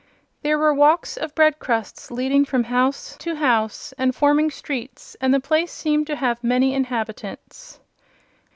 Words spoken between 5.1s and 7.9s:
and the place seemed to have many inhabitants.